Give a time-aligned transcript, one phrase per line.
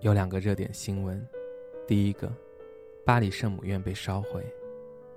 [0.00, 1.26] 有两个热点新闻，
[1.84, 2.32] 第一个，
[3.04, 4.46] 巴黎圣母院被烧毁，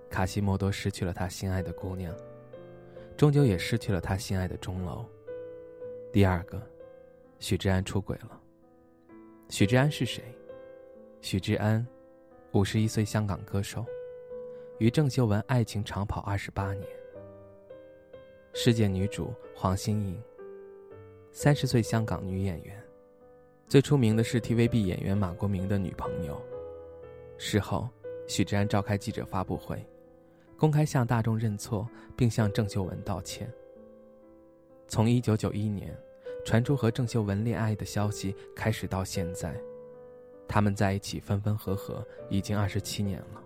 [0.09, 2.11] 卡西莫多失去了他心爱的姑娘，
[3.15, 5.05] 终究也失去了他心爱的钟楼。
[6.11, 6.59] 第二个，
[7.37, 8.41] 许志安出轨了。
[9.49, 10.23] 许志安是谁？
[11.21, 11.85] 许志安，
[12.53, 13.85] 五十一岁香港歌手，
[14.79, 16.87] 与郑秀文爱情长跑二十八年。
[18.55, 20.19] 世界女主黄心颖，
[21.31, 22.83] 三十岁香港女演员。
[23.71, 26.37] 最出名的是 TVB 演员马国明的女朋友。
[27.37, 27.87] 事后，
[28.27, 29.81] 许志安召开记者发布会，
[30.57, 33.49] 公开向大众认错，并向郑秀文道歉。
[34.89, 35.97] 从1991年
[36.43, 39.55] 传出和郑秀文恋爱的消息开始到现在，
[40.49, 43.41] 他们在一起分分合合已经27年了。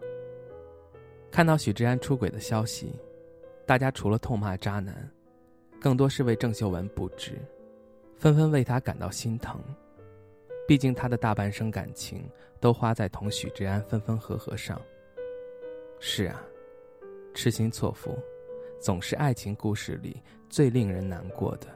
[1.30, 3.00] 看到许志安出轨的消息，
[3.63, 5.07] 大家除了痛骂渣男，
[5.80, 7.33] 更多是为郑秀文不值，
[8.17, 9.61] 纷纷为他感到心疼。
[10.67, 12.27] 毕竟他的大半生感情
[12.59, 14.81] 都花在同许志安分分合合上。
[15.99, 16.44] 是啊，
[17.33, 18.17] 痴心错付，
[18.80, 21.67] 总是爱情故事里最令人难过的。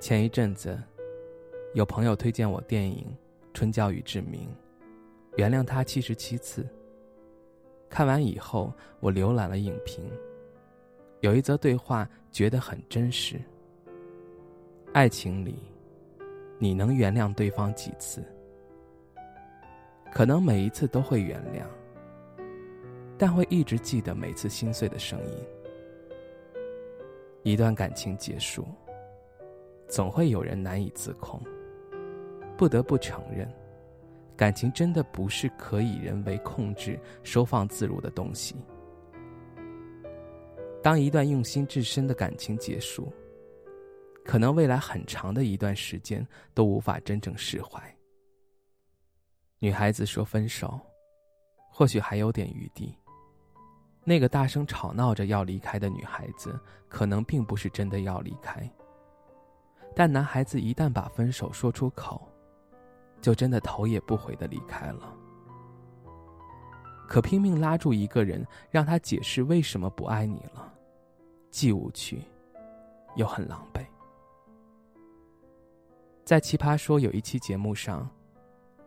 [0.00, 0.78] 前一阵子，
[1.74, 3.04] 有朋友推荐我电影
[3.54, 4.42] 《春娇与志明》，
[5.36, 6.66] 原谅他七十七次。
[7.88, 10.04] 看完以后，我浏览了影评，
[11.20, 13.40] 有一则对话觉得很真实。
[14.92, 15.58] 爱情里。
[16.58, 18.24] 你能原谅对方几次？
[20.12, 21.66] 可能每一次都会原谅，
[23.18, 25.32] 但会一直记得每次心碎的声音。
[27.42, 28.66] 一段感情结束，
[29.86, 31.40] 总会有人难以自控。
[32.56, 33.46] 不得不承认，
[34.34, 38.56] 感情真的不是可以人为控制、收放自如的东西。
[40.82, 43.12] 当一段用心至深的感情结束，
[44.26, 47.80] 可能未来很长的一段时间都无法真正释怀。
[49.60, 50.78] 女孩子说分手，
[51.70, 52.94] 或许还有点余地。
[54.04, 58.68] 那个大声吵闹着要离开的女孩子，可能并不是真的要离开。
[59.94, 62.28] 但男孩子一旦把分手说出口，
[63.20, 65.16] 就真的头也不回的离开了。
[67.08, 70.72] 可拼命拉住一个人，让他解释为什么不爱你了，
[71.50, 72.22] 既无趣，
[73.14, 73.86] 又很狼狈。
[76.26, 78.10] 在《奇葩说》有一期节目上，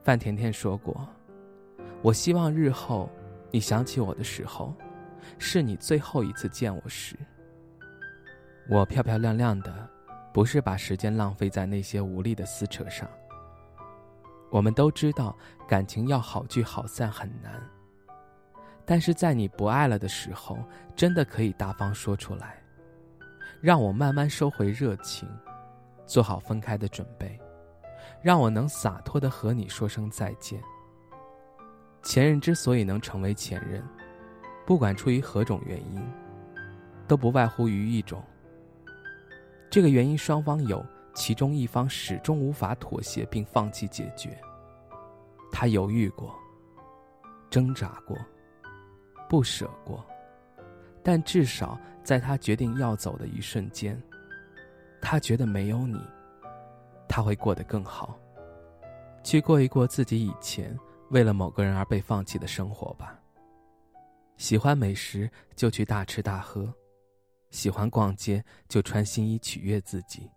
[0.03, 1.07] 范甜甜说过
[2.03, 3.09] ：“我希望日后
[3.49, 4.73] 你想起我的时候，
[5.37, 7.15] 是你最后一次见我时。
[8.69, 9.89] 我漂漂亮亮的，
[10.33, 13.09] 不是把时间浪费在那些无力的撕扯上。
[14.49, 15.33] 我们都知道，
[15.65, 17.53] 感情要好聚好散很难，
[18.83, 20.59] 但是在你不爱了的时候，
[20.93, 22.61] 真的可以大方说出来，
[23.61, 25.25] 让我慢慢收回热情。”
[26.09, 27.39] 做好分开的准备，
[28.19, 30.59] 让我能洒脱的和你说声再见。
[32.01, 33.85] 前任之所以能成为前任，
[34.65, 36.01] 不管出于何种原因，
[37.07, 38.23] 都不外乎于一种。
[39.69, 40.83] 这个原因双方有
[41.13, 44.35] 其中一方始终无法妥协并放弃解决。
[45.51, 46.35] 他犹豫过，
[47.51, 48.17] 挣扎过，
[49.29, 50.03] 不舍过，
[51.03, 54.01] 但至少在他决定要走的一瞬间。
[55.01, 55.99] 他觉得没有你，
[57.07, 58.17] 他会过得更好。
[59.23, 60.77] 去过一过自己以前
[61.09, 63.19] 为了某个人而被放弃的生活吧。
[64.37, 66.73] 喜欢美食就去大吃大喝，
[67.49, 70.29] 喜欢逛街就穿新衣取悦自己，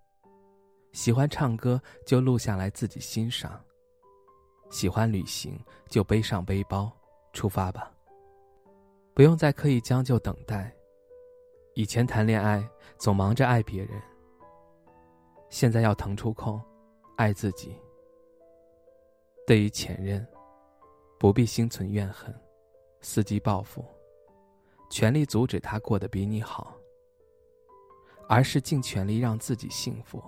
[0.92, 3.62] 喜欢唱歌就录下来自己欣赏，
[4.70, 5.56] 喜欢旅行
[5.88, 6.90] 就背上背包
[7.32, 7.92] 出发吧。
[9.14, 10.72] 不用再刻意将就等待。
[11.74, 12.66] 以前谈恋爱
[12.98, 14.02] 总忙着爱别人。
[15.52, 16.58] 现在要腾出空，
[17.14, 17.76] 爱自己。
[19.46, 20.26] 对于前任，
[21.18, 22.34] 不必心存怨恨，
[23.02, 23.84] 伺机报复，
[24.90, 26.74] 全力阻止他过得比你好，
[28.26, 30.22] 而是尽全力让自己幸福。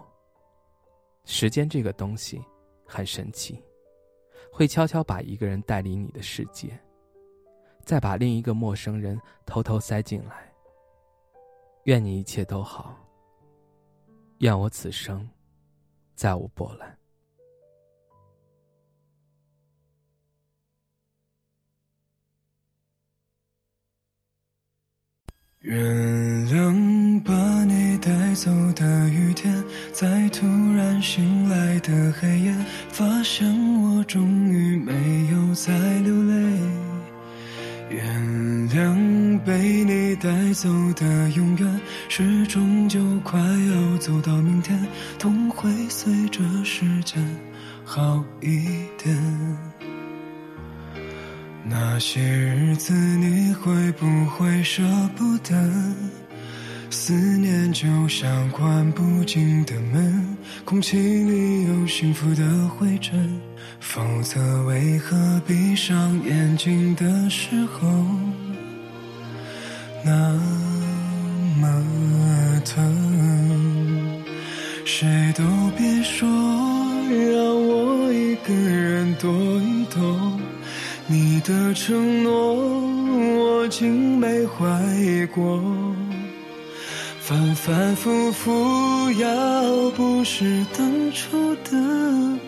[1.24, 2.44] 时间这个东西
[2.84, 3.64] 很神奇，
[4.52, 6.78] 会悄悄把一个人带离你的世界，
[7.82, 10.52] 再把另一个陌生人偷偷塞进来。
[11.84, 12.94] 愿你一切都好。
[14.38, 15.28] 愿我此生
[16.14, 16.98] 再无波澜。
[25.64, 25.80] 原
[26.48, 27.32] 谅把
[27.64, 29.64] 你带走的雨天
[29.94, 32.54] 在突然醒来的黑夜
[32.90, 33.48] 发现
[33.80, 34.92] 我终于没
[35.32, 36.58] 有再流泪。
[37.88, 41.80] 原谅被你带走的永远
[42.10, 44.78] 是终究快要走到明天，
[45.18, 47.24] 痛会随着时间
[47.86, 48.62] 好一
[49.02, 49.16] 点。
[51.66, 54.82] 那些日子，你会不会舍
[55.16, 55.54] 不得？
[56.90, 60.36] 思念就像关不紧的门，
[60.66, 63.40] 空气里有幸福的灰尘。
[63.80, 67.88] 否则，为何闭上眼睛的时候
[70.04, 70.38] 那
[74.96, 75.42] 谁都
[75.76, 79.28] 别说，让我一个人躲
[79.60, 80.38] 一躲。
[81.08, 84.64] 你的承诺，我竟没怀
[84.94, 85.60] 疑过。
[87.18, 91.72] 反反复复，要不是当初的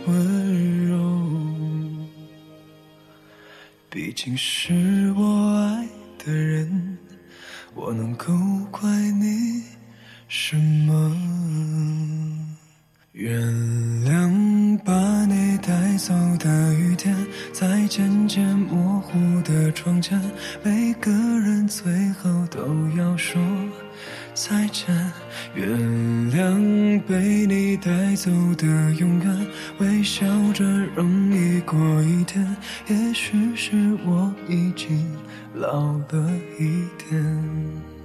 [0.07, 0.97] 温柔，
[3.91, 5.25] 毕竟是我
[5.57, 5.85] 爱
[6.25, 6.97] 的人，
[7.75, 8.33] 我能够
[8.71, 8.89] 怪
[9.21, 9.65] 你
[10.29, 11.13] 什么？
[30.97, 32.45] 容易过一天。
[32.89, 33.77] 也许是
[34.07, 35.07] 我已经
[35.55, 37.96] 老了一点。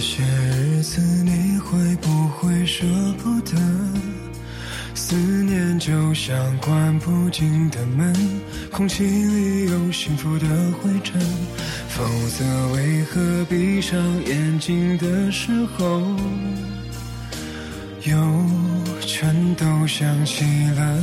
[0.00, 2.84] 些日子，你会不会舍
[3.22, 3.56] 不得？
[4.94, 8.14] 思念就像关不紧的门，
[8.70, 11.20] 空气里有幸福的灰尘。
[11.88, 12.44] 否则，
[12.74, 16.02] 为何闭上眼睛的时候，
[18.04, 18.16] 又
[19.00, 20.44] 全都想起
[20.76, 20.98] 了？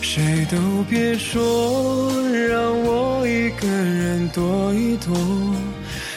[0.00, 2.12] 谁都别说，
[2.48, 5.14] 让我一个人躲一躲。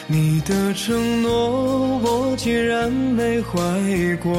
[0.08, 4.32] 你的承诺，我竟然没怀疑过。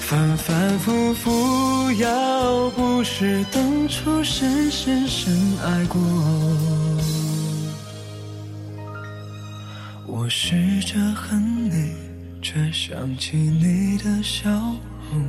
[0.00, 6.00] 反反复复，要不是当初深深深爱过，
[10.06, 11.94] 我试着恨你，
[12.40, 14.50] 却想起你的笑
[15.10, 15.22] 容。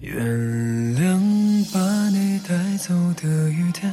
[0.00, 0.22] 原
[0.94, 1.18] 谅
[1.72, 3.92] 把你带走的雨天，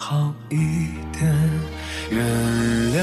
[0.00, 0.56] 好一
[1.12, 1.50] 点。
[2.10, 2.18] 原
[2.96, 3.00] 谅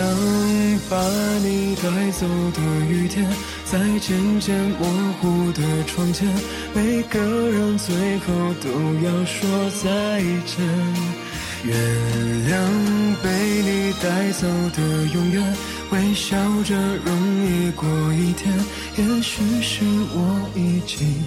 [0.90, 1.00] 把
[1.40, 3.26] 你带走的雨天。
[3.64, 4.88] 在渐渐模
[5.20, 6.28] 糊的窗前，
[6.74, 8.70] 每个人最后都
[9.06, 10.66] 要说再见。
[11.64, 11.76] 原
[12.48, 12.54] 谅
[13.22, 13.28] 被
[13.62, 15.54] 你带走的永远，
[15.92, 16.76] 微笑着
[17.06, 18.54] 容易过一天。
[18.98, 21.24] 也许是我已经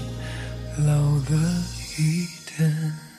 [0.86, 1.62] 老了
[1.98, 3.09] 一点。